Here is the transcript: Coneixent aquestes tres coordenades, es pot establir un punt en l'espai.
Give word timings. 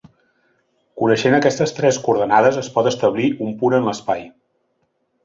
Coneixent 1.01 1.35
aquestes 1.39 1.73
tres 1.79 1.99
coordenades, 2.07 2.57
es 2.63 2.71
pot 2.79 2.89
establir 2.93 3.29
un 3.49 3.53
punt 3.61 3.77
en 3.81 3.87
l'espai. 3.91 4.25